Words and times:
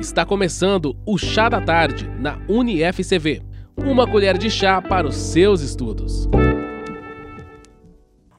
Está 0.00 0.24
começando 0.24 0.96
o 1.04 1.18
Chá 1.18 1.48
da 1.48 1.60
Tarde 1.60 2.08
na 2.20 2.38
UniFCV. 2.48 3.42
Uma 3.76 4.08
colher 4.08 4.38
de 4.38 4.48
chá 4.48 4.80
para 4.80 5.08
os 5.08 5.16
seus 5.16 5.60
estudos. 5.60 6.28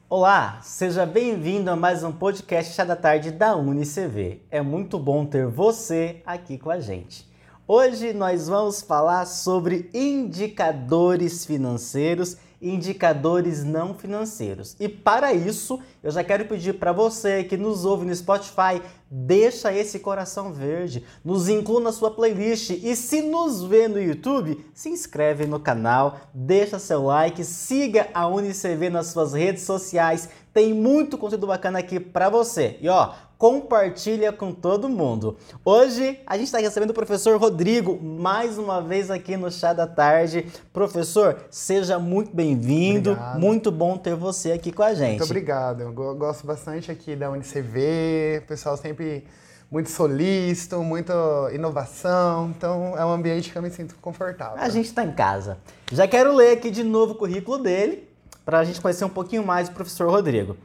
Olá, 0.08 0.58
seja 0.62 1.04
bem-vindo 1.04 1.70
a 1.70 1.76
mais 1.76 2.02
um 2.02 2.12
podcast 2.12 2.72
Chá 2.74 2.82
da 2.82 2.96
Tarde 2.96 3.30
da 3.30 3.54
UniCV. 3.54 4.40
É 4.50 4.62
muito 4.62 4.98
bom 4.98 5.26
ter 5.26 5.46
você 5.48 6.22
aqui 6.24 6.56
com 6.56 6.70
a 6.70 6.80
gente. 6.80 7.28
Hoje 7.68 8.14
nós 8.14 8.48
vamos 8.48 8.80
falar 8.80 9.26
sobre 9.26 9.90
indicadores 9.92 11.44
financeiros 11.44 12.38
indicadores 12.60 13.64
não 13.64 13.94
financeiros. 13.94 14.76
E 14.78 14.88
para 14.88 15.32
isso, 15.32 15.80
eu 16.02 16.10
já 16.10 16.22
quero 16.22 16.44
pedir 16.44 16.74
para 16.74 16.92
você 16.92 17.42
que 17.44 17.56
nos 17.56 17.84
ouve 17.84 18.04
no 18.04 18.14
Spotify, 18.14 18.82
deixa 19.10 19.72
esse 19.72 19.98
coração 19.98 20.52
verde, 20.52 21.04
nos 21.24 21.48
inclua 21.48 21.80
na 21.80 21.92
sua 21.92 22.10
playlist 22.10 22.70
e 22.70 22.94
se 22.94 23.22
nos 23.22 23.62
vê 23.62 23.88
no 23.88 24.00
YouTube, 24.00 24.64
se 24.74 24.88
inscreve 24.88 25.46
no 25.46 25.58
canal, 25.58 26.20
deixa 26.34 26.78
seu 26.78 27.04
like, 27.04 27.42
siga 27.44 28.08
a 28.12 28.26
UniCV 28.26 28.90
nas 28.90 29.08
suas 29.08 29.32
redes 29.32 29.62
sociais, 29.62 30.28
tem 30.52 30.74
muito 30.74 31.16
conteúdo 31.16 31.46
bacana 31.46 31.78
aqui 31.78 31.98
para 31.98 32.28
você. 32.28 32.76
E 32.80 32.88
ó, 32.88 33.12
compartilha 33.40 34.30
com 34.30 34.52
todo 34.52 34.86
mundo. 34.86 35.38
Hoje 35.64 36.20
a 36.26 36.36
gente 36.36 36.44
está 36.44 36.58
recebendo 36.58 36.90
o 36.90 36.94
professor 36.94 37.40
Rodrigo 37.40 37.98
mais 37.98 38.58
uma 38.58 38.82
vez 38.82 39.10
aqui 39.10 39.34
no 39.34 39.50
Chá 39.50 39.72
da 39.72 39.86
Tarde. 39.86 40.46
Professor, 40.74 41.38
seja 41.50 41.98
muito 41.98 42.36
bem-vindo. 42.36 43.16
Muito 43.38 43.72
bom 43.72 43.96
ter 43.96 44.14
você 44.14 44.52
aqui 44.52 44.70
com 44.70 44.82
a 44.82 44.92
gente. 44.92 45.20
Muito 45.20 45.24
obrigado. 45.24 45.80
Eu 45.80 45.94
gosto 45.94 46.46
bastante 46.46 46.92
aqui 46.92 47.16
da 47.16 47.30
UnicV. 47.30 48.42
O 48.44 48.46
pessoal 48.46 48.76
sempre 48.76 49.24
muito 49.70 49.88
solícito, 49.88 50.82
muita 50.82 51.14
inovação. 51.54 52.52
Então 52.54 52.94
é 52.94 53.06
um 53.06 53.10
ambiente 53.10 53.50
que 53.50 53.56
eu 53.56 53.62
me 53.62 53.70
sinto 53.70 53.94
confortável. 54.02 54.58
A 54.58 54.68
gente 54.68 54.84
está 54.84 55.02
em 55.02 55.12
casa. 55.12 55.56
Já 55.90 56.06
quero 56.06 56.34
ler 56.34 56.58
aqui 56.58 56.70
de 56.70 56.84
novo 56.84 57.14
o 57.14 57.16
currículo 57.16 57.56
dele 57.56 58.06
para 58.44 58.58
a 58.58 58.64
gente 58.64 58.82
conhecer 58.82 59.06
um 59.06 59.08
pouquinho 59.08 59.42
mais 59.42 59.70
do 59.70 59.74
professor 59.74 60.10
Rodrigo. 60.10 60.58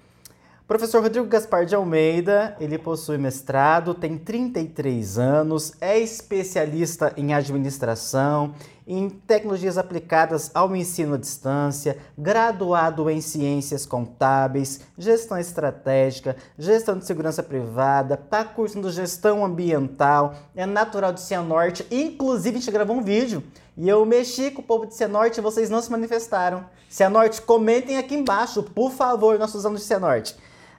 Professor 0.67 1.03
Rodrigo 1.03 1.27
Gaspar 1.27 1.63
de 1.63 1.75
Almeida, 1.75 2.57
ele 2.59 2.79
possui 2.79 3.19
mestrado, 3.19 3.93
tem 3.93 4.17
33 4.17 5.19
anos, 5.19 5.73
é 5.79 5.99
especialista 5.99 7.13
em 7.15 7.35
administração, 7.35 8.51
em 8.87 9.09
tecnologias 9.09 9.77
aplicadas 9.77 10.51
ao 10.53 10.75
ensino 10.75 11.15
à 11.15 11.17
distância, 11.17 11.97
graduado 12.17 13.09
em 13.09 13.19
ciências 13.19 13.85
contábeis, 13.85 14.81
gestão 14.97 15.37
estratégica, 15.37 16.35
gestão 16.57 16.97
de 16.97 17.05
segurança 17.05 17.41
privada, 17.41 18.15
está 18.15 18.43
cursando 18.43 18.91
gestão 18.91 19.43
ambiental, 19.43 20.35
é 20.55 20.65
natural 20.65 21.11
de 21.11 21.21
Cianorte, 21.21 21.85
inclusive 21.89 22.57
a 22.57 22.59
gente 22.59 22.71
gravou 22.71 22.97
um 22.97 23.03
vídeo 23.03 23.43
e 23.77 23.89
eu 23.89 24.05
mexi 24.05 24.51
com 24.51 24.61
o 24.61 24.65
povo 24.65 24.85
de 24.85 24.95
Cianorte 24.95 25.39
e 25.39 25.43
vocês 25.43 25.69
não 25.69 25.81
se 25.81 25.91
manifestaram. 25.91 26.65
Cianorte, 26.87 27.41
comentem 27.41 27.97
aqui 27.97 28.15
embaixo, 28.15 28.63
por 28.63 28.91
favor, 28.91 29.37
nossos 29.39 29.65
alunos 29.65 29.81
de 29.81 29.87
Cianorte. 29.87 30.35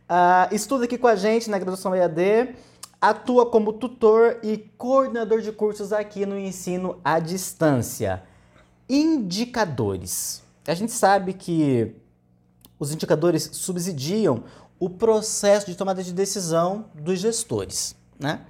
Uh, 0.09 0.55
estuda 0.55 0.85
aqui 0.85 0.97
com 0.97 1.09
a 1.09 1.17
gente 1.17 1.51
na 1.51 1.59
graduação 1.59 1.95
EAD, 1.95 2.55
atua 3.11 3.47
como 3.47 3.73
tutor 3.73 4.39
e 4.43 4.59
coordenador 4.77 5.41
de 5.41 5.53
cursos 5.53 5.93
aqui 5.93 6.27
no 6.27 6.39
ensino 6.39 7.01
à 7.05 7.19
distância. 7.19 8.23
Indicadores. 8.89 10.43
A 10.67 10.75
gente 10.75 10.93
sabe 10.93 11.33
que 11.33 11.95
os 12.79 12.93
indicadores 12.93 13.49
subsidiam 13.53 14.43
o 14.79 14.91
processo 14.91 15.67
de 15.67 15.77
tomada 15.77 16.03
de 16.03 16.13
decisão 16.13 16.87
dos 16.95 17.21
gestores, 17.21 17.95
né? 18.19 18.41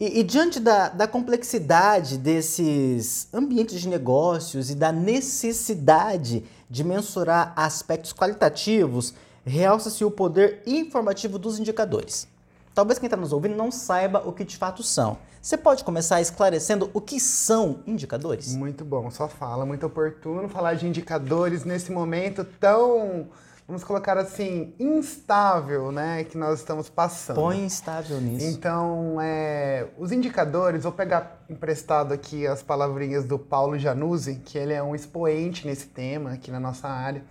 E, 0.00 0.20
e 0.20 0.22
diante 0.24 0.58
da, 0.58 0.88
da 0.88 1.06
complexidade 1.06 2.18
desses 2.18 3.28
ambientes 3.32 3.80
de 3.80 3.88
negócios 3.88 4.70
e 4.70 4.74
da 4.74 4.90
necessidade 4.90 6.44
de 6.68 6.82
mensurar 6.82 7.52
aspectos 7.54 8.12
qualitativos, 8.12 9.14
realça-se 9.44 10.04
o 10.04 10.10
poder 10.10 10.62
informativo 10.66 11.38
dos 11.38 11.58
indicadores. 11.58 12.26
Talvez 12.74 12.98
quem 12.98 13.06
está 13.06 13.16
nos 13.16 13.32
ouvindo 13.32 13.54
não 13.54 13.70
saiba 13.70 14.22
o 14.26 14.32
que 14.32 14.44
de 14.44 14.56
fato 14.56 14.82
são. 14.82 15.18
Você 15.42 15.58
pode 15.58 15.84
começar 15.84 16.20
esclarecendo 16.20 16.90
o 16.94 17.00
que 17.00 17.20
são 17.20 17.80
indicadores? 17.86 18.54
Muito 18.54 18.84
bom, 18.84 19.10
só 19.10 19.28
fala, 19.28 19.66
muito 19.66 19.84
oportuno 19.84 20.48
falar 20.48 20.74
de 20.74 20.86
indicadores 20.86 21.64
nesse 21.64 21.90
momento 21.90 22.44
tão, 22.44 23.26
vamos 23.66 23.84
colocar 23.84 24.16
assim, 24.16 24.72
instável, 24.78 25.92
né, 25.92 26.24
que 26.24 26.38
nós 26.38 26.60
estamos 26.60 26.88
passando. 26.88 27.36
Põe 27.36 27.64
instável 27.64 28.20
nisso. 28.20 28.46
Então, 28.46 29.18
é, 29.20 29.88
os 29.98 30.12
indicadores, 30.12 30.84
vou 30.84 30.92
pegar 30.92 31.44
emprestado 31.50 32.14
aqui 32.14 32.46
as 32.46 32.62
palavrinhas 32.62 33.24
do 33.24 33.38
Paulo 33.38 33.78
Januzzi, 33.78 34.36
que 34.36 34.56
ele 34.56 34.72
é 34.72 34.82
um 34.82 34.94
expoente 34.94 35.66
nesse 35.66 35.88
tema 35.88 36.34
aqui 36.34 36.50
na 36.50 36.60
nossa 36.60 36.88
área. 36.88 37.22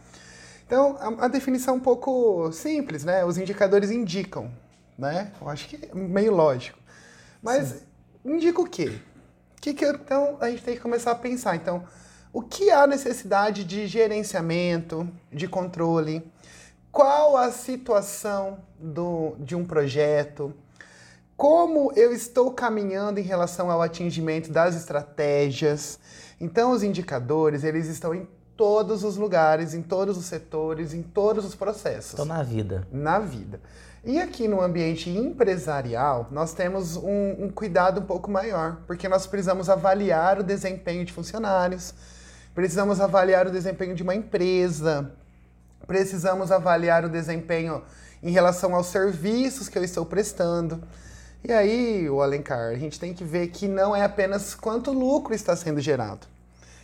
Então, 0.68 0.98
a, 1.00 1.26
a 1.26 1.28
definição 1.28 1.76
é 1.76 1.78
um 1.78 1.82
pouco 1.82 2.52
simples, 2.52 3.04
né? 3.04 3.24
Os 3.26 3.38
indicadores 3.38 3.90
indicam, 3.90 4.52
né? 5.02 5.32
Eu 5.42 5.50
acho 5.50 5.68
que 5.68 5.76
é 5.76 5.96
meio 5.96 6.34
lógico. 6.34 6.78
Mas 7.42 7.70
Sim. 7.70 8.36
indica 8.36 8.62
o 8.62 8.70
quê? 8.70 9.00
O 9.58 9.62
que, 9.62 9.74
que 9.74 9.86
então 9.86 10.38
a 10.40 10.50
gente 10.50 10.64
tem 10.64 10.76
que 10.76 10.80
começar 10.80 11.12
a 11.12 11.16
pensar? 11.16 11.56
Então, 11.56 11.84
o 12.32 12.42
que 12.42 12.70
há 12.70 12.86
necessidade 12.86 13.64
de 13.64 13.88
gerenciamento, 13.88 15.10
de 15.32 15.48
controle? 15.48 16.24
Qual 16.92 17.36
a 17.36 17.52
situação 17.52 18.60
do, 18.80 19.36
de 19.40 19.56
um 19.56 19.66
projeto? 19.66 20.54
Como 21.36 21.92
eu 21.96 22.14
estou 22.14 22.52
caminhando 22.52 23.20
em 23.20 23.24
relação 23.24 23.72
ao 23.72 23.82
atingimento 23.82 24.52
das 24.52 24.76
estratégias? 24.76 26.00
Então, 26.40 26.72
os 26.72 26.84
indicadores, 26.84 27.64
eles 27.64 27.88
estão 27.88 28.14
em 28.14 28.28
todos 28.56 29.04
os 29.04 29.18
lugares, 29.18 29.74
em 29.74 29.82
todos 29.82 30.18
os 30.18 30.26
setores, 30.26 30.94
em 30.94 31.02
todos 31.02 31.44
os 31.44 31.56
processos. 31.56 32.14
Então, 32.14 32.26
na 32.26 32.44
vida. 32.44 32.88
Na 32.92 33.20
vida. 33.20 33.60
E 34.04 34.20
aqui 34.20 34.48
no 34.48 34.60
ambiente 34.62 35.12
empresarial, 35.12 36.28
nós 36.32 36.56
temos 36.56 36.98
um, 36.98 37.46
um, 37.46 37.50
cuidado 37.52 38.02
um 38.02 38.04
pouco 38.04 38.32
maior, 38.32 38.82
porque 38.88 39.08
nós 39.08 39.28
precisamos 39.28 39.70
avaliar 39.70 40.40
o 40.40 40.44
desempenho 40.44 41.06
de 41.06 41.14
funcionários, 41.14 41.94
precisamos 42.56 43.00
avaliar 43.00 43.46
o 43.46 43.52
desempenho 43.52 43.94
de 43.94 44.02
uma 44.02 44.16
empresa, 44.16 45.12
precisamos 45.86 46.52
avaliar 46.52 47.06
o 47.06 47.10
desempenho 47.10 47.84
em 48.24 48.32
relação 48.32 48.74
aos 48.74 48.88
serviços 48.88 49.70
que 49.70 49.78
eu 49.78 49.84
estou 49.84 50.04
prestando. 50.04 50.82
E 51.44 51.52
aí, 51.52 52.10
o 52.10 52.24
Alencar, 52.24 52.72
a 52.72 52.78
gente 52.78 53.00
tem 53.00 53.14
que 53.14 53.24
ver 53.24 53.50
que 53.50 53.68
não 53.68 53.96
é 53.96 54.04
apenas 54.04 54.56
quanto 54.56 54.92
lucro 54.92 55.36
está 55.36 55.56
sendo 55.56 55.80
gerado. 55.80 56.26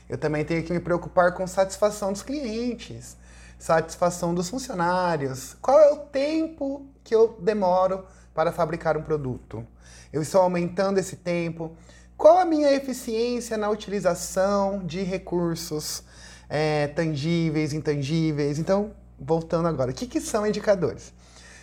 Eu 0.07 0.19
também 0.19 0.45
tenho 0.45 0.61
que 0.61 0.71
me 0.71 0.79
preocupar 0.79 1.33
com 1.33 1.47
satisfação 1.47 2.13
dos 2.13 2.21
clientes, 2.21 3.17
satisfação 3.57 4.33
dos 4.33 4.49
funcionários. 4.49 5.55
Qual 5.61 5.79
é 5.79 5.91
o 5.91 5.97
tempo 5.97 6.85
que 7.03 7.15
eu 7.15 7.37
demoro 7.39 8.05
para 8.33 8.51
fabricar 8.51 8.97
um 8.97 9.01
produto? 9.01 9.65
Eu 10.11 10.21
estou 10.21 10.41
aumentando 10.41 10.99
esse 10.99 11.15
tempo. 11.15 11.75
Qual 12.15 12.37
a 12.37 12.45
minha 12.45 12.71
eficiência 12.73 13.57
na 13.57 13.69
utilização 13.69 14.79
de 14.85 15.03
recursos 15.03 16.03
é, 16.49 16.87
tangíveis, 16.87 17.73
intangíveis? 17.73 18.59
Então, 18.59 18.91
voltando 19.19 19.67
agora, 19.67 19.91
o 19.91 19.93
que, 19.93 20.07
que 20.07 20.21
são 20.21 20.45
indicadores? 20.45 21.13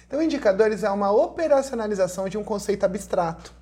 Então, 0.06 0.22
indicadores 0.22 0.82
é 0.82 0.90
uma 0.90 1.10
operacionalização 1.10 2.28
de 2.28 2.36
um 2.36 2.44
conceito 2.44 2.84
abstrato. 2.84 3.52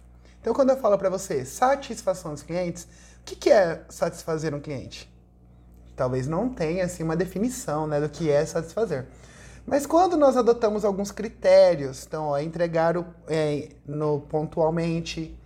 Então, 0.41 0.53
quando 0.53 0.71
eu 0.71 0.76
falo 0.76 0.98
para 0.98 1.09
você 1.09 1.44
satisfação 1.44 2.32
dos 2.32 2.42
clientes, 2.42 2.84
o 3.21 3.25
que, 3.25 3.37
que 3.37 3.50
é 3.50 3.82
satisfazer 3.88 4.54
um 4.54 4.60
cliente? 4.60 5.12
Talvez 5.97 6.26
não 6.26 6.48
tenha 6.48 6.84
assim, 6.84 7.03
uma 7.03 7.16
definição 7.16 7.86
né, 7.86 8.00
do 8.00 8.08
que 8.08 8.30
é 8.30 8.44
satisfazer. 8.44 9.06
Mas 9.66 9.86
quando 9.86 10.16
nós 10.16 10.36
adotamos 10.36 10.84
alguns 10.84 11.10
critérios, 11.10 12.04
então, 12.06 12.28
ó, 12.28 12.39
entregar 12.39 12.97
o, 12.97 13.06
é, 13.28 13.68
no, 13.86 14.21
pontualmente, 14.21 15.39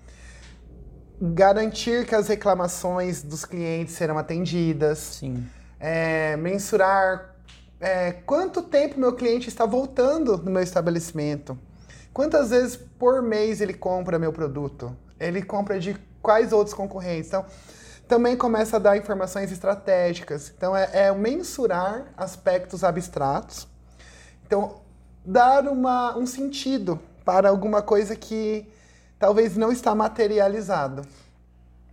garantir 1.21 2.07
que 2.07 2.15
as 2.15 2.29
reclamações 2.29 3.23
dos 3.23 3.45
clientes 3.45 3.95
serão 3.95 4.17
atendidas, 4.17 5.21
é, 5.79 6.37
mensurar 6.37 7.37
é, 7.79 8.13
quanto 8.13 8.63
tempo 8.63 8.99
meu 8.99 9.15
cliente 9.15 9.49
está 9.49 9.67
voltando 9.67 10.39
no 10.39 10.51
meu 10.51 10.63
estabelecimento, 10.63 11.59
quantas 12.13 12.51
vezes 12.51 12.77
por 12.77 13.21
mês 13.21 13.61
ele 13.61 13.75
compra 13.75 14.19
meu 14.19 14.33
produto, 14.33 14.97
ele 15.21 15.43
compra 15.43 15.79
de 15.79 15.95
quais 16.23 16.53
outros 16.53 16.75
concorrentes. 16.75 17.29
Então, 17.29 17.45
também 18.09 18.37
começa 18.37 18.77
a 18.77 18.79
dar 18.79 18.97
informações 18.97 19.51
estratégicas. 19.51 20.53
Então, 20.57 20.77
é, 20.77 20.89
é 20.93 21.15
mensurar 21.15 22.13
aspectos 22.17 22.85
abstratos. 22.85 23.67
Então, 24.47 24.81
dar 25.25 25.67
uma, 25.67 26.17
um 26.17 26.27
sentido 26.27 27.01
para 27.25 27.49
alguma 27.49 27.83
coisa 27.83 28.15
que 28.15 28.69
talvez 29.19 29.57
não 29.57 29.73
está 29.73 29.95
materializado. 29.95 31.03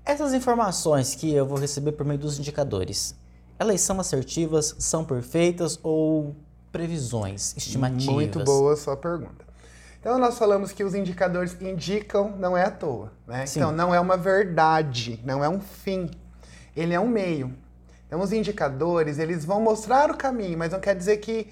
Essas 0.06 0.34
informações 0.34 1.16
que 1.16 1.34
eu 1.34 1.46
vou 1.46 1.58
receber 1.58 1.94
por 1.94 2.06
meio 2.06 2.20
dos 2.20 2.38
indicadores, 2.38 3.16
elas 3.58 3.82
são 3.82 4.00
assertivas, 4.00 4.76
são 4.78 5.04
perfeitas 5.06 5.80
ou 5.82 6.36
previsões, 6.72 7.56
estimativas? 7.56 8.14
Muito 8.14 8.44
boa 8.44 8.74
a 8.74 8.76
sua 8.76 8.98
pergunta. 8.98 9.53
Então 10.04 10.20
nós 10.20 10.38
falamos 10.38 10.74
que 10.74 10.84
os 10.84 10.94
indicadores 10.94 11.56
indicam, 11.62 12.36
não 12.38 12.58
é 12.58 12.66
à 12.66 12.70
toa, 12.70 13.14
né? 13.26 13.46
Sim. 13.46 13.60
Então 13.60 13.72
não 13.72 13.96
é 13.96 14.02
uma 14.02 14.18
verdade, 14.18 15.18
não 15.24 15.42
é 15.42 15.48
um 15.48 15.62
fim, 15.62 16.12
ele 16.76 16.94
é 16.94 17.00
um 17.00 17.08
meio. 17.08 17.56
Então 18.06 18.20
os 18.20 18.34
indicadores 18.34 19.18
eles 19.18 19.46
vão 19.46 19.62
mostrar 19.62 20.12
o 20.12 20.18
caminho, 20.18 20.58
mas 20.58 20.74
não 20.74 20.82
quer 20.82 20.94
dizer 20.94 21.18
que 21.20 21.48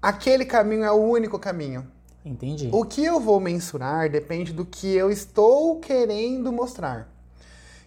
aquele 0.00 0.44
caminho 0.44 0.84
é 0.84 0.92
o 0.92 0.94
único 0.94 1.40
caminho. 1.40 1.84
Entendi. 2.24 2.70
O 2.70 2.84
que 2.84 3.04
eu 3.04 3.18
vou 3.18 3.40
mensurar 3.40 4.08
depende 4.08 4.52
do 4.52 4.64
que 4.64 4.94
eu 4.94 5.10
estou 5.10 5.80
querendo 5.80 6.52
mostrar. 6.52 7.08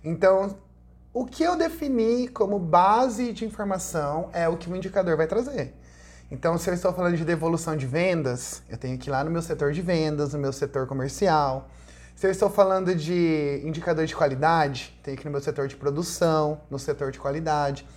Então, 0.03 0.57
o 1.13 1.25
que 1.25 1.41
eu 1.41 1.55
defini 1.55 2.27
como 2.27 2.59
base 2.59 3.31
de 3.31 3.45
informação 3.45 4.29
é 4.33 4.45
o 4.49 4.57
que 4.57 4.69
o 4.69 4.75
indicador 4.75 5.15
vai 5.15 5.25
trazer. 5.25 5.73
Então, 6.31 6.59
se 6.59 6.69
eu 6.69 6.75
estou 6.75 6.93
falando 6.93 7.17
de 7.17 7.25
devolução 7.25 7.75
de 7.75 7.87
vendas, 7.87 8.61
eu 8.69 8.77
tenho 8.77 8.99
que 8.99 9.09
ir 9.09 9.11
lá 9.11 9.23
no 9.23 9.31
meu 9.31 9.41
setor 9.41 9.71
de 9.71 9.81
vendas, 9.81 10.33
no 10.33 10.39
meu 10.39 10.53
setor 10.53 10.85
comercial. 10.85 11.67
Se 12.15 12.27
eu 12.27 12.31
estou 12.31 12.51
falando 12.51 12.93
de 12.93 13.61
indicador 13.65 14.05
de 14.05 14.15
qualidade, 14.15 14.95
tenho 15.01 15.17
que 15.17 15.23
ir 15.23 15.25
no 15.25 15.31
meu 15.31 15.41
setor 15.41 15.67
de 15.67 15.75
produção, 15.75 16.61
no 16.69 16.77
setor 16.77 17.11
de 17.11 17.17
qualidade. 17.17 17.87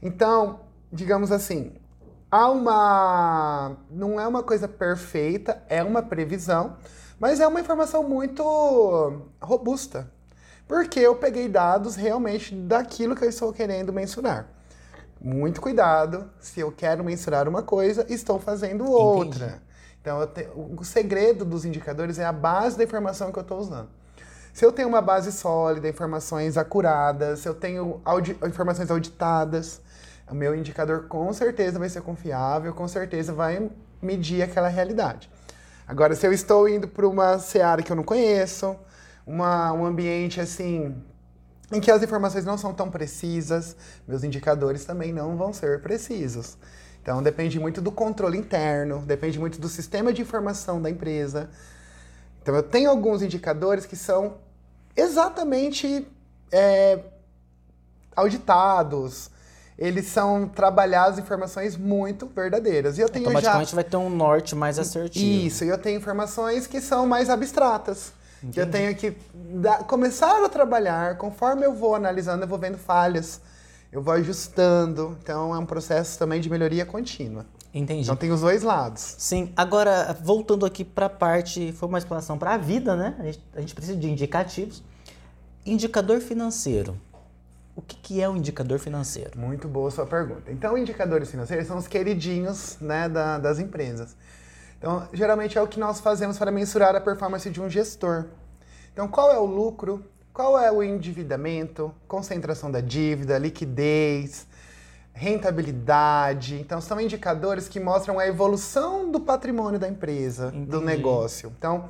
Então, 0.00 0.60
digamos 0.92 1.32
assim, 1.32 1.72
há 2.30 2.48
uma. 2.48 3.76
Não 3.90 4.20
é 4.20 4.28
uma 4.28 4.44
coisa 4.44 4.68
perfeita, 4.68 5.60
é 5.68 5.82
uma 5.82 6.02
previsão, 6.02 6.76
mas 7.18 7.40
é 7.40 7.46
uma 7.48 7.60
informação 7.60 8.04
muito 8.04 8.44
robusta. 9.40 10.08
Porque 10.68 11.00
eu 11.00 11.16
peguei 11.16 11.48
dados 11.48 11.96
realmente 11.96 12.54
daquilo 12.54 13.16
que 13.16 13.24
eu 13.24 13.28
estou 13.28 13.52
querendo 13.52 13.92
mensurar. 13.92 14.46
Muito 15.24 15.60
cuidado, 15.60 16.28
se 16.40 16.58
eu 16.58 16.72
quero 16.72 17.04
mensurar 17.04 17.48
uma 17.48 17.62
coisa, 17.62 18.04
estou 18.08 18.38
fazendo 18.40 18.90
outra. 18.90 19.46
Entendi. 19.46 19.60
Então, 20.00 20.26
te- 20.26 20.48
o 20.56 20.82
segredo 20.84 21.44
dos 21.44 21.64
indicadores 21.64 22.18
é 22.18 22.24
a 22.24 22.32
base 22.32 22.76
da 22.76 22.82
informação 22.82 23.30
que 23.30 23.38
eu 23.38 23.42
estou 23.42 23.58
usando. 23.60 23.88
Se 24.52 24.64
eu 24.66 24.72
tenho 24.72 24.88
uma 24.88 25.00
base 25.00 25.30
sólida, 25.30 25.88
informações 25.88 26.56
acuradas, 26.56 27.38
se 27.38 27.48
eu 27.48 27.54
tenho 27.54 28.00
audi- 28.04 28.36
informações 28.44 28.90
auditadas, 28.90 29.80
o 30.28 30.34
meu 30.34 30.56
indicador 30.56 31.06
com 31.06 31.32
certeza 31.32 31.78
vai 31.78 31.88
ser 31.88 32.02
confiável, 32.02 32.74
com 32.74 32.88
certeza 32.88 33.32
vai 33.32 33.70
medir 34.02 34.42
aquela 34.42 34.66
realidade. 34.68 35.30
Agora, 35.86 36.16
se 36.16 36.26
eu 36.26 36.32
estou 36.32 36.68
indo 36.68 36.88
para 36.88 37.06
uma 37.06 37.38
seara 37.38 37.80
que 37.82 37.92
eu 37.92 37.96
não 37.96 38.02
conheço, 38.02 38.74
uma- 39.24 39.72
um 39.72 39.84
ambiente 39.86 40.40
assim 40.40 40.96
em 41.72 41.80
que 41.80 41.90
as 41.90 42.02
informações 42.02 42.44
não 42.44 42.58
são 42.58 42.74
tão 42.74 42.90
precisas, 42.90 43.74
meus 44.06 44.22
indicadores 44.22 44.84
também 44.84 45.12
não 45.12 45.36
vão 45.36 45.52
ser 45.52 45.80
precisos. 45.80 46.56
Então 47.02 47.22
depende 47.22 47.58
muito 47.58 47.80
do 47.80 47.90
controle 47.90 48.38
interno, 48.38 49.00
depende 49.00 49.38
muito 49.38 49.58
do 49.58 49.68
sistema 49.68 50.12
de 50.12 50.22
informação 50.22 50.80
da 50.80 50.88
empresa. 50.90 51.50
Então 52.40 52.54
eu 52.54 52.62
tenho 52.62 52.90
alguns 52.90 53.22
indicadores 53.22 53.86
que 53.86 53.96
são 53.96 54.34
exatamente 54.94 56.06
é, 56.52 57.00
auditados, 58.14 59.30
eles 59.78 60.06
são 60.06 60.46
trabalhados 60.46 61.18
informações 61.18 61.76
muito 61.76 62.26
verdadeiras. 62.26 62.98
E 62.98 63.00
eu 63.00 63.08
tenho 63.08 63.24
já 63.24 63.30
Automaticamente 63.30 63.74
vai 63.74 63.84
ter 63.84 63.96
um 63.96 64.10
norte 64.10 64.54
mais 64.54 64.78
assertivo. 64.78 65.24
isso, 65.24 65.64
e 65.64 65.68
eu 65.68 65.78
tenho 65.78 65.98
informações 65.98 66.66
que 66.66 66.80
são 66.80 67.06
mais 67.06 67.30
abstratas. 67.30 68.12
Que 68.50 68.60
eu 68.60 68.70
tenho 68.70 68.94
que 68.96 69.16
dar- 69.34 69.84
começar 69.84 70.44
a 70.44 70.48
trabalhar, 70.48 71.16
conforme 71.16 71.64
eu 71.64 71.74
vou 71.74 71.94
analisando, 71.94 72.42
eu 72.44 72.48
vou 72.48 72.58
vendo 72.58 72.76
falhas, 72.78 73.40
eu 73.92 74.02
vou 74.02 74.14
ajustando. 74.14 75.16
Então 75.22 75.54
é 75.54 75.58
um 75.58 75.66
processo 75.66 76.18
também 76.18 76.40
de 76.40 76.50
melhoria 76.50 76.84
contínua. 76.84 77.46
Entendi. 77.74 78.02
Então 78.02 78.16
tem 78.16 78.30
os 78.32 78.40
dois 78.40 78.62
lados. 78.62 79.14
Sim, 79.18 79.52
agora 79.56 80.16
voltando 80.22 80.66
aqui 80.66 80.84
para 80.84 81.06
a 81.06 81.10
parte, 81.10 81.72
foi 81.72 81.88
uma 81.88 81.98
explanação 81.98 82.36
para 82.36 82.54
a 82.54 82.56
vida, 82.58 82.94
né? 82.96 83.14
A 83.18 83.22
gente, 83.24 83.40
a 83.54 83.60
gente 83.60 83.74
precisa 83.74 83.96
de 83.96 84.10
indicativos. 84.10 84.82
Indicador 85.64 86.20
financeiro. 86.20 86.98
O 87.74 87.80
que, 87.80 87.96
que 87.96 88.20
é 88.20 88.28
um 88.28 88.36
indicador 88.36 88.78
financeiro? 88.78 89.30
Muito 89.38 89.66
boa 89.68 89.90
sua 89.90 90.04
pergunta. 90.04 90.50
Então, 90.52 90.76
indicadores 90.76 91.30
financeiros 91.30 91.66
são 91.66 91.78
os 91.78 91.86
queridinhos 91.86 92.76
né, 92.80 93.08
da- 93.08 93.38
das 93.38 93.58
empresas. 93.58 94.14
Então, 94.82 95.08
geralmente 95.12 95.56
é 95.56 95.62
o 95.62 95.68
que 95.68 95.78
nós 95.78 96.00
fazemos 96.00 96.36
para 96.36 96.50
mensurar 96.50 96.96
a 96.96 97.00
performance 97.00 97.48
de 97.48 97.60
um 97.60 97.70
gestor. 97.70 98.24
Então, 98.92 99.06
qual 99.06 99.30
é 99.30 99.38
o 99.38 99.44
lucro? 99.44 100.04
Qual 100.34 100.58
é 100.58 100.72
o 100.72 100.82
endividamento? 100.82 101.94
Concentração 102.08 102.68
da 102.68 102.80
dívida, 102.80 103.38
liquidez, 103.38 104.44
rentabilidade. 105.12 106.56
Então, 106.56 106.80
são 106.80 107.00
indicadores 107.00 107.68
que 107.68 107.78
mostram 107.78 108.18
a 108.18 108.26
evolução 108.26 109.08
do 109.08 109.20
patrimônio 109.20 109.78
da 109.78 109.88
empresa, 109.88 110.50
do 110.50 110.78
Entendi. 110.78 110.84
negócio. 110.84 111.52
Então, 111.56 111.88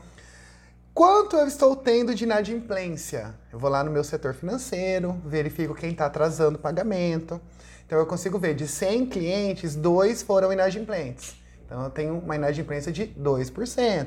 Quanto 0.94 1.36
eu 1.36 1.46
estou 1.46 1.74
tendo 1.74 2.14
de 2.14 2.24
inadimplência? 2.24 3.34
Eu 3.50 3.58
vou 3.58 3.70
lá 3.70 3.82
no 3.82 3.90
meu 3.90 4.04
setor 4.04 4.34
financeiro, 4.34 5.18
verifico 5.24 5.74
quem 5.74 5.92
está 5.92 6.04
atrasando 6.04 6.58
o 6.58 6.60
pagamento. 6.60 7.40
Então 7.86 7.98
eu 7.98 8.04
consigo 8.04 8.38
ver 8.38 8.54
de 8.54 8.68
100 8.68 9.06
clientes, 9.06 9.74
dois 9.74 10.20
foram 10.22 10.52
inadimplentes. 10.52 11.41
Então 11.72 11.84
eu 11.84 11.90
tenho 11.90 12.18
uma 12.18 12.36
inadimplência 12.36 12.92
de 12.92 13.06
2%. 13.06 14.06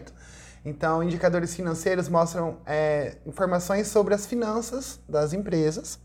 Então 0.64 1.04
indicadores 1.04 1.56
financeiros 1.56 2.08
mostram 2.08 2.58
é, 2.64 3.18
informações 3.26 3.88
sobre 3.88 4.14
as 4.14 4.28
finanças 4.28 5.00
das 5.10 5.34
empresas 5.34 5.98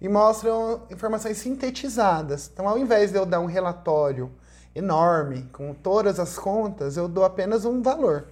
e 0.00 0.08
mostram 0.08 0.82
informações 0.90 1.38
sintetizadas. 1.38 2.48
Então 2.52 2.68
ao 2.68 2.78
invés 2.78 3.10
de 3.10 3.18
eu 3.18 3.26
dar 3.26 3.40
um 3.40 3.46
relatório 3.46 4.30
enorme 4.72 5.48
com 5.52 5.74
todas 5.74 6.20
as 6.20 6.38
contas, 6.38 6.96
eu 6.96 7.08
dou 7.08 7.24
apenas 7.24 7.64
um 7.64 7.82
valor. 7.82 8.28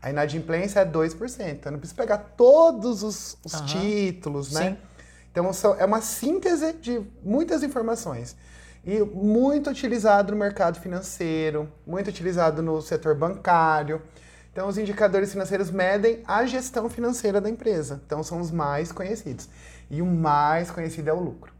A 0.00 0.08
inadimplência 0.08 0.80
é 0.80 0.86
2%. 0.86 1.14
Então, 1.50 1.70
eu 1.70 1.72
não 1.72 1.78
preciso 1.78 1.94
pegar 1.94 2.18
todos 2.36 3.02
os, 3.04 3.38
os 3.44 3.54
Aham. 3.54 3.66
títulos, 3.66 4.50
né? 4.50 4.70
Sim. 4.70 4.76
Então, 5.30 5.50
é 5.78 5.84
uma 5.84 6.00
síntese 6.00 6.72
de 6.72 7.00
muitas 7.22 7.62
informações. 7.62 8.34
E 8.84 9.00
muito 9.00 9.70
utilizado 9.70 10.32
no 10.32 10.38
mercado 10.38 10.80
financeiro, 10.80 11.68
muito 11.86 12.08
utilizado 12.08 12.60
no 12.60 12.82
setor 12.82 13.14
bancário. 13.14 14.02
Então, 14.52 14.68
os 14.68 14.76
indicadores 14.76 15.32
financeiros 15.32 15.70
medem 15.70 16.20
a 16.26 16.44
gestão 16.44 16.90
financeira 16.90 17.40
da 17.40 17.48
empresa. 17.48 18.00
Então, 18.04 18.22
são 18.22 18.40
os 18.40 18.50
mais 18.50 18.90
conhecidos. 18.90 19.48
E 19.90 20.02
o 20.02 20.06
mais 20.06 20.70
conhecido 20.70 21.08
é 21.08 21.12
o 21.12 21.20
lucro. 21.20 21.52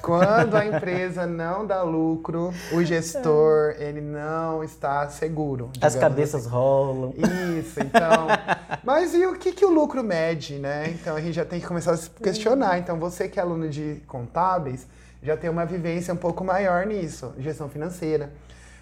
Quando 0.00 0.54
a 0.54 0.64
empresa 0.64 1.26
não 1.26 1.66
dá 1.66 1.82
lucro, 1.82 2.52
o 2.72 2.82
gestor, 2.82 3.74
ele 3.78 4.00
não 4.00 4.64
está 4.64 5.08
seguro. 5.08 5.70
As 5.80 5.94
cabeças 5.94 6.46
rolam. 6.46 7.12
isso, 7.58 7.80
então. 7.80 8.26
Mas 8.82 9.14
e 9.14 9.26
o 9.26 9.36
que, 9.36 9.52
que 9.52 9.64
o 9.64 9.70
lucro 9.70 10.02
mede, 10.02 10.58
né? 10.58 10.88
Então 10.90 11.16
a 11.16 11.20
gente 11.20 11.34
já 11.34 11.44
tem 11.44 11.60
que 11.60 11.66
começar 11.66 11.92
a 11.92 11.96
se 11.96 12.08
questionar. 12.10 12.78
Então, 12.78 12.98
você 12.98 13.28
que 13.28 13.38
é 13.38 13.42
aluno 13.42 13.68
de 13.68 14.02
contábeis, 14.06 14.86
já 15.22 15.36
tem 15.36 15.50
uma 15.50 15.66
vivência 15.66 16.12
um 16.12 16.16
pouco 16.16 16.44
maior 16.44 16.86
nisso, 16.86 17.34
gestão 17.38 17.68
financeira. 17.68 18.32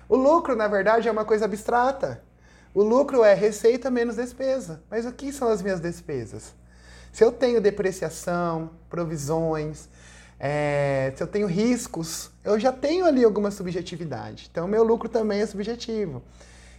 O 0.09 0.17
lucro, 0.17 0.55
na 0.55 0.69
verdade, 0.69 1.09
é 1.09 1.12
uma 1.12 1.25
coisa 1.25 1.45
abstrata. 1.45 2.23
O 2.75 2.83
lucro 2.83 3.23
é 3.23 3.35
receita 3.35 3.91
menos 3.91 4.17
despesa. 4.17 4.83
Mas 4.91 5.07
o 5.07 5.12
que 5.12 5.33
são 5.33 5.49
as 5.49 5.62
minhas 5.62 5.81
despesas? 5.81 6.55
Se 7.12 7.25
eu 7.25 7.31
tenho 7.31 7.61
depreciação, 7.61 8.71
provisões, 8.91 9.88
é, 10.38 11.12
se 11.17 11.23
eu 11.23 11.26
tenho 11.26 11.47
riscos, 11.47 12.31
eu 12.43 12.59
já 12.59 12.73
tenho 12.73 13.07
ali 13.07 13.25
alguma 13.25 13.50
subjetividade. 13.50 14.49
Então, 14.50 14.67
meu 14.67 14.83
lucro 14.83 15.09
também 15.09 15.41
é 15.41 15.47
subjetivo. 15.47 16.23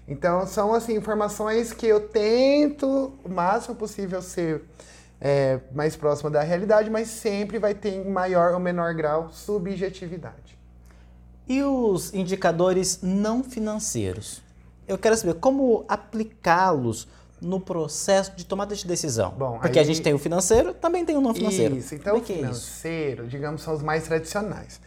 Então, 0.08 0.46
são 0.46 0.74
assim, 0.74 0.96
informações 0.96 1.74
que 1.74 1.88
eu 1.88 2.00
tento 2.00 3.14
o 3.24 3.30
máximo 3.30 3.76
possível 3.76 4.22
ser 4.22 4.62
é, 5.20 5.60
mais 5.74 5.96
próximo 5.96 6.30
da 6.30 6.42
realidade, 6.42 6.90
mas 6.90 7.08
sempre 7.08 7.58
vai 7.60 7.74
ter 7.74 7.94
em 7.94 8.10
maior 8.10 8.54
ou 8.54 8.60
menor 8.60 8.94
grau 8.94 9.30
subjetividade. 9.32 10.58
E 11.48 11.62
os 11.64 12.14
indicadores 12.14 13.00
não 13.02 13.44
financeiros? 13.44 14.42
Eu 14.88 14.98
quero 14.98 15.16
saber 15.16 15.36
como 15.36 15.86
aplicá-los 15.88 17.08
no 17.42 17.60
processo 17.60 18.32
de 18.36 18.46
tomada 18.46 18.76
de 18.76 18.86
decisão. 18.88 19.32
Bom, 19.32 19.60
Porque 19.60 19.78
a 19.78 19.82
aí- 19.82 19.88
gente 19.88 20.02
tem 20.02 20.14
o 20.14 20.20
financeiro, 20.20 20.74
também 20.74 21.06
tem 21.06 21.18
o 21.18 21.22
não 21.22 21.34
financeiro. 21.34 21.76
Isso, 21.76 21.94
então 21.96 22.16
o 22.16 22.18
é 22.18 22.22
é 22.22 22.24
financeiro, 22.24 23.28
digamos, 23.28 23.62
são 23.62 23.74
os 23.74 23.82
mais 23.84 24.06
tradicionais. 24.06 24.80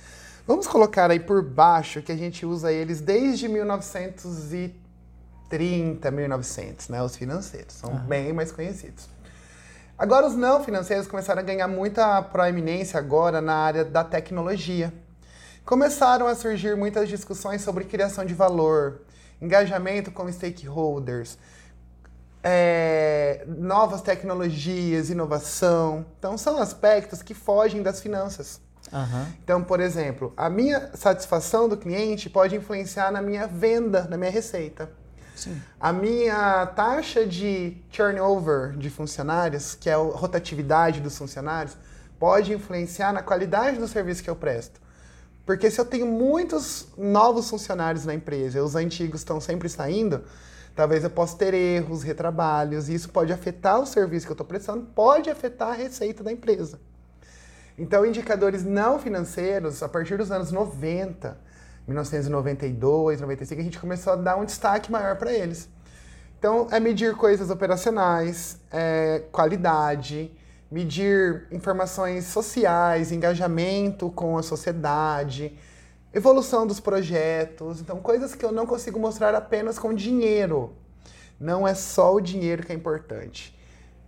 Vamos 0.46 0.66
colocar 0.66 1.10
aí 1.10 1.20
por 1.20 1.42
baixo 1.42 2.00
que 2.02 2.10
a 2.10 2.16
gente 2.16 2.46
usa 2.46 2.72
eles 2.72 3.00
desde 3.02 3.46
1930, 3.48 6.10
1900, 6.10 6.88
né? 6.88 7.02
Os 7.02 7.16
financeiros, 7.16 7.74
são 7.74 7.94
bem 8.00 8.32
mais 8.32 8.50
conhecidos. 8.50 9.06
Agora, 9.98 10.28
os 10.28 10.36
não 10.36 10.62
financeiros 10.62 11.08
começaram 11.08 11.40
a 11.40 11.44
ganhar 11.44 11.66
muita 11.66 12.22
proeminência 12.22 13.00
agora 13.00 13.40
na 13.40 13.54
área 13.54 13.84
da 13.84 14.04
tecnologia. 14.04 14.94
Começaram 15.64 16.28
a 16.28 16.36
surgir 16.36 16.76
muitas 16.76 17.08
discussões 17.08 17.62
sobre 17.62 17.84
criação 17.84 18.24
de 18.24 18.32
valor, 18.32 19.02
engajamento 19.42 20.12
com 20.12 20.30
stakeholders, 20.30 21.36
é, 22.44 23.44
novas 23.48 24.00
tecnologias, 24.00 25.10
inovação. 25.10 26.06
Então, 26.16 26.38
são 26.38 26.58
aspectos 26.58 27.20
que 27.20 27.34
fogem 27.34 27.82
das 27.82 28.00
finanças. 28.00 28.60
Aham. 28.92 29.26
Então, 29.42 29.64
por 29.64 29.80
exemplo, 29.80 30.32
a 30.36 30.48
minha 30.48 30.90
satisfação 30.94 31.68
do 31.68 31.76
cliente 31.76 32.30
pode 32.30 32.54
influenciar 32.54 33.10
na 33.10 33.20
minha 33.20 33.48
venda, 33.48 34.06
na 34.08 34.16
minha 34.16 34.30
receita. 34.30 34.88
Sim. 35.38 35.62
A 35.78 35.92
minha 35.92 36.66
taxa 36.66 37.24
de 37.24 37.76
turnover 37.96 38.76
de 38.76 38.90
funcionários, 38.90 39.76
que 39.76 39.88
é 39.88 39.94
a 39.94 39.98
rotatividade 39.98 41.00
dos 41.00 41.16
funcionários, 41.16 41.76
pode 42.18 42.52
influenciar 42.52 43.12
na 43.12 43.22
qualidade 43.22 43.78
do 43.78 43.86
serviço 43.86 44.22
que 44.22 44.28
eu 44.28 44.34
presto. 44.34 44.80
Porque 45.46 45.70
se 45.70 45.80
eu 45.80 45.84
tenho 45.84 46.06
muitos 46.06 46.88
novos 46.98 47.48
funcionários 47.48 48.04
na 48.04 48.14
empresa 48.14 48.58
e 48.58 48.60
os 48.60 48.74
antigos 48.74 49.20
estão 49.20 49.40
sempre 49.40 49.68
saindo, 49.68 50.24
talvez 50.74 51.04
eu 51.04 51.10
possa 51.10 51.38
ter 51.38 51.54
erros, 51.54 52.02
retrabalhos, 52.02 52.88
e 52.88 52.94
isso 52.94 53.08
pode 53.08 53.32
afetar 53.32 53.80
o 53.80 53.86
serviço 53.86 54.26
que 54.26 54.32
eu 54.32 54.34
estou 54.34 54.46
prestando, 54.46 54.86
pode 54.92 55.30
afetar 55.30 55.68
a 55.68 55.74
receita 55.74 56.24
da 56.24 56.32
empresa. 56.32 56.80
Então, 57.78 58.04
indicadores 58.04 58.64
não 58.64 58.98
financeiros, 58.98 59.84
a 59.84 59.88
partir 59.88 60.18
dos 60.18 60.32
anos 60.32 60.50
90, 60.50 61.38
1992, 61.88 63.20
95, 63.20 63.60
a 63.60 63.64
gente 63.64 63.78
começou 63.78 64.12
a 64.12 64.16
dar 64.16 64.36
um 64.36 64.44
destaque 64.44 64.92
maior 64.92 65.16
para 65.16 65.32
eles. 65.32 65.68
Então, 66.38 66.68
é 66.70 66.78
medir 66.78 67.16
coisas 67.16 67.50
operacionais, 67.50 68.60
é, 68.70 69.24
qualidade, 69.32 70.30
medir 70.70 71.46
informações 71.50 72.26
sociais, 72.26 73.10
engajamento 73.10 74.10
com 74.10 74.36
a 74.36 74.42
sociedade, 74.42 75.58
evolução 76.12 76.66
dos 76.66 76.78
projetos. 76.78 77.80
Então, 77.80 77.98
coisas 78.00 78.34
que 78.34 78.44
eu 78.44 78.52
não 78.52 78.66
consigo 78.66 79.00
mostrar 79.00 79.34
apenas 79.34 79.78
com 79.78 79.92
dinheiro. 79.92 80.74
Não 81.40 81.66
é 81.66 81.74
só 81.74 82.14
o 82.14 82.20
dinheiro 82.20 82.64
que 82.64 82.72
é 82.72 82.74
importante. 82.74 83.58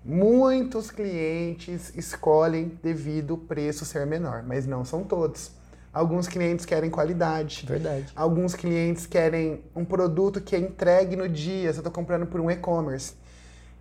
Muitos 0.04 0.90
clientes 0.90 1.92
escolhem 1.96 2.78
devido 2.82 3.34
o 3.34 3.38
preço 3.38 3.84
ser 3.84 4.06
menor, 4.06 4.42
mas 4.42 4.66
não 4.66 4.84
são 4.84 5.02
todos. 5.02 5.59
Alguns 5.92 6.28
clientes 6.28 6.64
querem 6.64 6.88
qualidade. 6.88 7.64
Verdade. 7.66 8.06
Alguns 8.14 8.54
clientes 8.54 9.06
querem 9.06 9.64
um 9.74 9.84
produto 9.84 10.40
que 10.40 10.54
é 10.54 10.58
entregue 10.58 11.16
no 11.16 11.28
dia. 11.28 11.72
Se 11.72 11.78
eu 11.78 11.80
estou 11.80 11.92
comprando 11.92 12.26
por 12.26 12.40
um 12.40 12.50
e-commerce. 12.50 13.14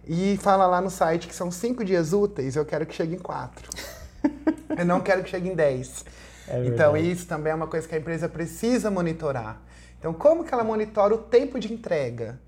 E 0.07 0.37
fala 0.37 0.65
lá 0.65 0.81
no 0.81 0.89
site 0.89 1.27
que 1.27 1.35
são 1.35 1.51
cinco 1.51 1.85
dias 1.85 2.13
úteis, 2.13 2.55
eu 2.55 2.65
quero 2.65 2.85
que 2.85 2.95
chegue 2.95 3.15
em 3.15 3.19
quatro. 3.19 3.69
eu 4.75 4.85
não 4.85 5.01
quero 5.01 5.23
que 5.23 5.29
chegue 5.29 5.49
em 5.49 5.55
dez. 5.55 6.03
É 6.47 6.65
então, 6.65 6.97
isso 6.97 7.27
também 7.27 7.51
é 7.51 7.55
uma 7.55 7.67
coisa 7.67 7.87
que 7.87 7.93
a 7.93 7.97
empresa 7.99 8.27
precisa 8.27 8.89
monitorar. 8.89 9.61
Então, 9.99 10.11
como 10.11 10.43
que 10.43 10.51
ela 10.51 10.63
monitora 10.63 11.13
o 11.13 11.17
tempo 11.19 11.59
de 11.59 11.71
entrega? 11.71 12.39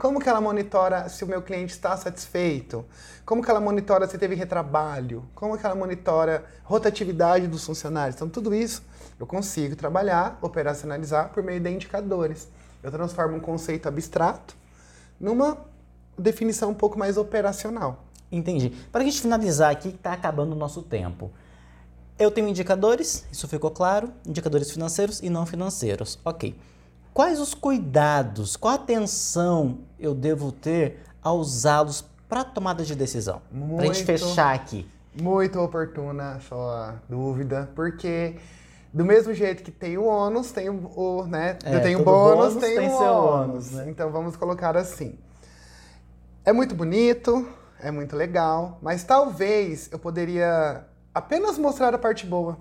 Como 0.00 0.18
que 0.18 0.30
ela 0.30 0.40
monitora 0.40 1.10
se 1.10 1.22
o 1.24 1.26
meu 1.26 1.42
cliente 1.42 1.74
está 1.74 1.94
satisfeito? 1.94 2.86
Como 3.22 3.44
que 3.44 3.50
ela 3.50 3.60
monitora 3.60 4.08
se 4.08 4.16
teve 4.16 4.34
retrabalho? 4.34 5.28
Como 5.34 5.58
que 5.58 5.66
ela 5.66 5.74
monitora 5.74 6.42
rotatividade 6.64 7.46
dos 7.46 7.66
funcionários? 7.66 8.16
Então, 8.16 8.26
tudo 8.26 8.54
isso 8.54 8.82
eu 9.18 9.26
consigo 9.26 9.76
trabalhar, 9.76 10.38
operacionalizar 10.40 11.28
por 11.34 11.42
meio 11.42 11.60
de 11.60 11.68
indicadores. 11.68 12.48
Eu 12.82 12.90
transformo 12.90 13.36
um 13.36 13.40
conceito 13.40 13.88
abstrato 13.88 14.56
numa 15.20 15.58
definição 16.16 16.70
um 16.70 16.74
pouco 16.74 16.98
mais 16.98 17.18
operacional. 17.18 18.06
Entendi. 18.32 18.70
Para 18.90 19.02
a 19.02 19.04
gente 19.04 19.20
finalizar 19.20 19.70
aqui, 19.70 19.88
está 19.88 20.14
acabando 20.14 20.52
o 20.52 20.58
nosso 20.58 20.80
tempo. 20.80 21.30
Eu 22.18 22.30
tenho 22.30 22.48
indicadores, 22.48 23.26
isso 23.30 23.46
ficou 23.46 23.70
claro, 23.70 24.10
indicadores 24.26 24.70
financeiros 24.70 25.20
e 25.20 25.28
não 25.28 25.44
financeiros. 25.44 26.18
Ok. 26.24 26.56
Quais 27.12 27.40
os 27.40 27.54
cuidados, 27.54 28.56
qual 28.56 28.74
atenção 28.74 29.78
eu 29.98 30.14
devo 30.14 30.52
ter 30.52 31.00
ao 31.22 31.38
usá-los 31.38 32.04
para 32.28 32.44
tomada 32.44 32.84
de 32.84 32.94
decisão? 32.94 33.42
Para 33.50 33.58
a 33.58 33.86
gente 33.86 33.96
Muito. 33.96 34.06
fechar 34.06 34.54
aqui. 34.54 34.88
Muito 35.20 35.58
oportuna 35.58 36.34
a 36.34 36.40
sua 36.40 36.94
dúvida, 37.08 37.68
porque 37.74 38.36
do 38.92 39.04
mesmo 39.04 39.34
jeito 39.34 39.62
que 39.62 39.72
tem 39.72 39.98
o 39.98 40.04
ônus, 40.04 40.52
tem 40.52 40.68
o, 40.68 41.26
né? 41.26 41.58
É, 41.64 41.80
tem 41.80 41.96
o 41.96 42.04
bônus, 42.04 42.54
bônus 42.54 42.64
tem, 42.64 42.76
tem 42.76 42.88
o 42.88 42.98
seu 42.98 43.12
ônus. 43.12 43.50
ônus, 43.50 43.70
né? 43.72 43.90
Então 43.90 44.10
vamos 44.10 44.36
colocar 44.36 44.76
assim. 44.76 45.18
É 46.44 46.52
muito 46.52 46.74
bonito, 46.76 47.46
é 47.80 47.90
muito 47.90 48.14
legal, 48.14 48.78
mas 48.80 49.02
talvez 49.02 49.88
eu 49.92 49.98
poderia 49.98 50.84
apenas 51.12 51.58
mostrar 51.58 51.92
a 51.92 51.98
parte 51.98 52.24
boa. 52.24 52.56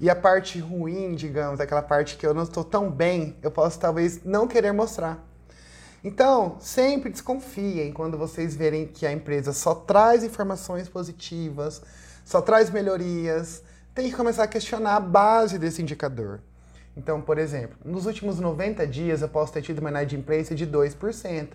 E 0.00 0.10
a 0.10 0.16
parte 0.16 0.58
ruim, 0.58 1.14
digamos, 1.14 1.60
aquela 1.60 1.82
parte 1.82 2.16
que 2.16 2.26
eu 2.26 2.34
não 2.34 2.42
estou 2.42 2.64
tão 2.64 2.90
bem, 2.90 3.36
eu 3.42 3.50
posso 3.50 3.78
talvez 3.78 4.24
não 4.24 4.46
querer 4.46 4.72
mostrar. 4.72 5.24
Então, 6.02 6.56
sempre 6.60 7.10
desconfiem 7.10 7.92
quando 7.92 8.18
vocês 8.18 8.54
verem 8.54 8.86
que 8.86 9.06
a 9.06 9.12
empresa 9.12 9.52
só 9.52 9.74
traz 9.74 10.22
informações 10.22 10.88
positivas, 10.88 11.80
só 12.24 12.42
traz 12.42 12.68
melhorias. 12.68 13.62
Tem 13.94 14.10
que 14.10 14.16
começar 14.16 14.42
a 14.42 14.48
questionar 14.48 14.96
a 14.96 15.00
base 15.00 15.58
desse 15.58 15.80
indicador. 15.80 16.40
Então, 16.96 17.20
por 17.20 17.38
exemplo, 17.38 17.76
nos 17.84 18.06
últimos 18.06 18.38
90 18.38 18.86
dias 18.86 19.22
eu 19.22 19.28
posso 19.28 19.52
ter 19.52 19.62
tido 19.62 19.78
uma 19.78 19.90
inadimplência 19.90 20.54
de 20.54 20.66
2%. 20.66 21.48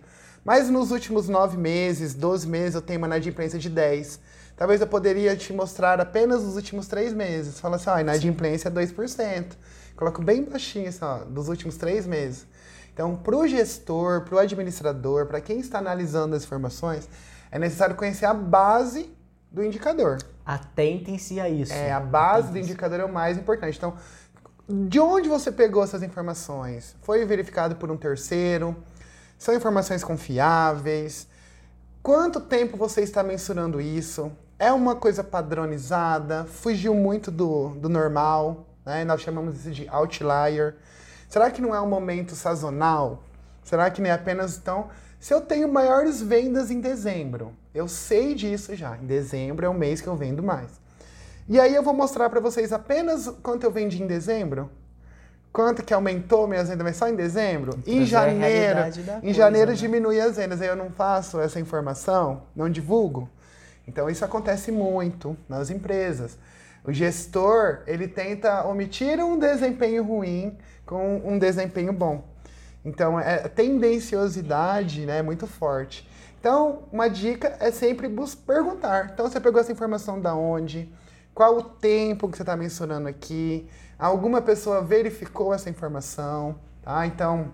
Mas 0.44 0.70
nos 0.70 0.92
últimos 0.92 1.28
9 1.30 1.58
meses, 1.58 2.14
12 2.14 2.48
meses, 2.48 2.76
eu 2.76 2.82
tenho 2.82 3.00
uma 3.00 3.08
inadimplência 3.08 3.60
de 3.60 3.70
10%. 3.70 4.20
Talvez 4.60 4.82
eu 4.82 4.88
poderia 4.88 5.38
te 5.38 5.54
mostrar 5.54 6.02
apenas 6.02 6.44
os 6.44 6.58
últimos 6.58 6.86
3 6.86 7.14
meses. 7.14 7.62
Fala 7.62 7.78
assim, 7.78 7.90
ó, 7.90 7.98
inadimplência 7.98 8.68
é 8.68 8.72
2%. 8.72 9.54
Coloco 9.96 10.22
bem 10.22 10.44
baixinho 10.44 10.90
assim, 10.90 11.00
ó, 11.02 11.20
dos 11.20 11.48
últimos 11.48 11.78
3 11.78 12.06
meses. 12.06 12.46
Então, 12.94 13.16
para 13.16 13.38
o 13.38 13.48
gestor, 13.48 14.26
para 14.26 14.36
o 14.36 14.38
administrador, 14.38 15.28
para 15.28 15.40
quem 15.40 15.62
está 15.62 15.78
analisando 15.78 16.36
as 16.36 16.44
informações, 16.44 17.08
é 17.50 17.58
necessário 17.58 17.96
conhecer 17.96 18.26
a 18.26 18.34
base 18.34 19.10
do 19.50 19.64
indicador. 19.64 20.18
Atentem-se 20.46 21.40
a 21.40 21.48
isso. 21.48 21.72
É, 21.72 21.94
a 21.94 22.02
base 22.02 22.52
do 22.52 22.58
indicador 22.58 23.00
é 23.00 23.06
o 23.06 23.14
mais 23.14 23.38
importante. 23.38 23.78
Então, 23.78 23.94
de 24.68 25.00
onde 25.00 25.30
você 25.30 25.54
pegou 25.54 25.86
essas 25.86 26.04
informações? 26.04 26.98
Foi 27.02 27.26
verificado 27.26 27.78
por 27.78 27.90
um 27.90 27.96
terceiro? 27.96 28.76
São 29.38 29.56
informações 29.56 30.04
confiáveis? 30.04 31.30
Quanto 32.04 32.42
tempo 32.42 32.76
você 32.76 33.00
está 33.04 33.24
mensurando 33.24 33.80
isso? 33.80 34.30
É 34.62 34.74
uma 34.74 34.94
coisa 34.94 35.24
padronizada? 35.24 36.44
Fugiu 36.44 36.94
muito 36.94 37.32
do, 37.32 37.70
do 37.76 37.88
normal? 37.88 38.68
Né? 38.86 39.06
Nós 39.06 39.22
chamamos 39.22 39.56
isso 39.56 39.72
de 39.72 39.88
outlier. 39.88 40.76
Será 41.30 41.50
que 41.50 41.62
não 41.62 41.74
é 41.74 41.80
um 41.80 41.88
momento 41.88 42.36
sazonal? 42.36 43.24
Será 43.64 43.90
que 43.90 44.02
não 44.02 44.10
é 44.10 44.12
apenas 44.12 44.58
então? 44.58 44.90
Se 45.18 45.34
eu 45.34 45.40
tenho 45.40 45.72
maiores 45.72 46.22
vendas 46.22 46.70
em 46.70 46.82
dezembro, 46.82 47.54
eu 47.74 47.88
sei 47.88 48.36
disso 48.36 48.76
já. 48.76 48.98
Em 48.98 49.06
dezembro 49.06 49.66
é 49.66 49.70
o 49.70 49.74
mês 49.74 50.02
que 50.02 50.08
eu 50.08 50.16
vendo 50.18 50.44
mais. 50.44 50.70
E 51.48 51.58
aí 51.58 51.74
eu 51.74 51.82
vou 51.82 51.94
mostrar 51.94 52.30
para 52.30 52.42
vocês 52.42 52.74
apenas 52.74 53.34
quanto 53.42 53.64
eu 53.64 53.72
vendi 53.72 54.04
em 54.04 54.08
dezembro. 54.08 54.70
Quanto 55.54 55.84
que 55.84 55.94
aumentou 55.94 56.50
minhas 56.50 56.68
vendas, 56.68 56.84
mas 56.84 56.98
só 56.98 57.08
em 57.08 57.16
dezembro? 57.16 57.80
Em 57.88 58.06
janeiro, 58.06 58.80
em 58.80 59.22
coisa, 59.22 59.34
janeiro 59.34 59.72
né? 59.72 59.78
diminui 59.78 60.20
as 60.20 60.36
vendas. 60.36 60.62
Aí 60.62 60.68
eu 60.68 60.76
não 60.76 60.90
faço 60.92 61.40
essa 61.40 61.62
informação, 61.62 62.44
não 62.54 62.70
divulgo. 62.70 63.30
Então 63.90 64.08
isso 64.10 64.24
acontece 64.24 64.72
muito 64.72 65.36
nas 65.50 65.70
empresas. 65.70 66.38
O 66.84 66.94
gestor, 66.94 67.82
ele 67.88 68.08
tenta 68.08 68.66
omitir 68.66 69.20
um 69.20 69.38
desempenho 69.38 70.04
ruim 70.04 70.58
com 70.86 71.18
um 71.26 71.38
desempenho 71.38 71.92
bom. 71.92 72.24
Então, 72.86 73.20
é 73.20 73.48
tendenciosidade 73.50 75.06
né, 75.06 75.22
muito 75.22 75.46
forte. 75.46 76.10
Então, 76.40 76.84
uma 76.92 77.10
dica 77.10 77.58
é 77.60 77.70
sempre 77.72 78.10
perguntar. 78.48 79.12
Então, 79.14 79.28
você 79.28 79.40
pegou 79.40 79.60
essa 79.60 79.72
informação 79.72 80.22
da 80.22 80.34
onde? 80.34 80.90
Qual 81.34 81.58
o 81.58 81.64
tempo 81.64 82.30
que 82.30 82.38
você 82.38 82.44
está 82.44 82.56
mencionando 82.56 83.10
aqui? 83.10 83.68
Alguma 83.98 84.42
pessoa 84.42 84.82
verificou 84.82 85.54
essa 85.54 85.70
informação? 85.70 86.56
Tá? 86.82 87.06
Então, 87.06 87.52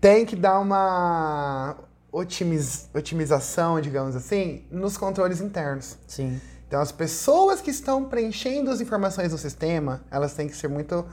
tem 0.00 0.26
que 0.26 0.34
dar 0.34 0.58
uma 0.58 1.76
otimiz- 2.14 2.88
otimização, 2.94 3.80
digamos 3.80 4.14
assim, 4.14 4.64
nos 4.70 4.96
controles 4.96 5.40
internos. 5.40 5.96
Sim. 6.06 6.40
Então, 6.68 6.80
as 6.80 6.92
pessoas 6.92 7.60
que 7.60 7.70
estão 7.70 8.04
preenchendo 8.04 8.70
as 8.70 8.80
informações 8.80 9.32
do 9.32 9.38
sistema, 9.38 10.02
elas 10.10 10.32
têm 10.34 10.48
que 10.48 10.56
ser 10.56 10.68
muito 10.68 11.04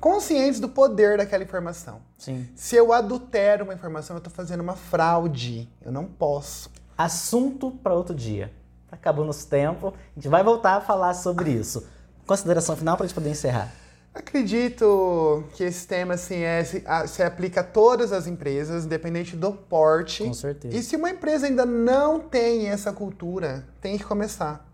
conscientes 0.00 0.60
do 0.60 0.68
poder 0.68 1.18
daquela 1.18 1.42
informação. 1.42 2.00
Sim. 2.16 2.48
Se 2.54 2.76
eu 2.76 2.92
adultero 2.92 3.64
uma 3.64 3.74
informação, 3.74 4.16
eu 4.16 4.18
estou 4.18 4.32
fazendo 4.32 4.60
uma 4.60 4.76
fraude. 4.76 5.68
Eu 5.82 5.90
não 5.92 6.04
posso. 6.04 6.70
Assunto 6.96 7.70
para 7.70 7.94
outro 7.94 8.14
dia. 8.14 8.52
Acabando 8.90 9.26
nosso 9.26 9.46
tempo. 9.48 9.88
A 9.88 10.14
gente 10.14 10.28
vai 10.28 10.42
voltar 10.44 10.76
a 10.76 10.80
falar 10.80 11.14
sobre 11.14 11.50
isso. 11.50 11.86
Consideração 12.26 12.76
final 12.76 12.96
para 12.96 13.04
a 13.04 13.06
gente 13.06 13.14
poder 13.14 13.30
encerrar. 13.30 13.72
Acredito 14.14 15.42
que 15.54 15.64
esse 15.64 15.86
tema 15.88 16.14
assim, 16.14 16.36
é, 16.36 16.62
se, 16.62 16.82
a- 16.86 17.06
se 17.06 17.22
aplica 17.22 17.60
a 17.62 17.64
todas 17.64 18.12
as 18.12 18.28
empresas, 18.28 18.84
independente 18.84 19.34
do 19.36 19.52
porte. 19.52 20.22
Com 20.24 20.32
certeza. 20.32 20.76
E 20.76 20.82
se 20.82 20.94
uma 20.94 21.10
empresa 21.10 21.46
ainda 21.46 21.66
não 21.66 22.20
tem 22.20 22.68
essa 22.68 22.92
cultura, 22.92 23.66
tem 23.80 23.98
que 23.98 24.04
começar. 24.04 24.70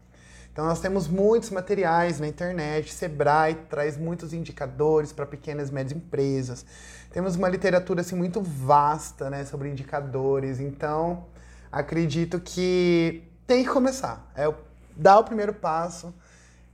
Então 0.53 0.67
nós 0.67 0.81
temos 0.81 1.09
muitos 1.09 1.49
materiais 1.51 2.21
na 2.21 2.29
internet, 2.29 2.93
Sebrae 2.93 3.55
traz 3.71 3.97
muitos 3.97 4.35
indicadores 4.35 5.13
para 5.13 5.25
pequenas 5.25 5.71
e 5.71 5.73
médias 5.73 5.97
empresas. 5.97 6.67
Temos 7.11 7.35
uma 7.37 7.49
literatura 7.49 8.03
assim 8.03 8.17
muito 8.17 8.43
vasta, 8.43 9.31
né, 9.31 9.45
sobre 9.47 9.71
indicadores. 9.71 10.61
Então, 10.61 11.27
acredito 11.73 12.39
que 12.41 13.23
tem 13.47 13.65
que 13.65 13.71
começar. 13.71 14.31
É 14.37 14.53
dar 14.97 15.19
o 15.21 15.25
primeiro 15.25 15.55
passo 15.55 16.13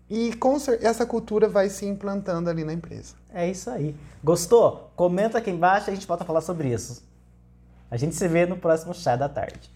e 0.08 0.32
com 0.34 0.56
essa 0.80 1.04
cultura 1.04 1.48
vai 1.48 1.68
se 1.68 1.84
implantando 1.84 2.48
ali 2.48 2.64
na 2.64 2.72
empresa. 2.72 3.14
É 3.32 3.48
isso 3.48 3.68
aí. 3.70 3.94
Gostou? 4.22 4.90
Comenta 4.94 5.38
aqui 5.38 5.50
embaixo 5.50 5.88
e 5.88 5.92
a 5.92 5.94
gente 5.94 6.06
volta 6.06 6.22
a 6.22 6.26
falar 6.26 6.40
sobre 6.40 6.72
isso. 6.72 7.02
A 7.90 7.96
gente 7.96 8.14
se 8.14 8.26
vê 8.28 8.46
no 8.46 8.56
próximo 8.56 8.94
chá 8.94 9.16
da 9.16 9.28
tarde. 9.28 9.70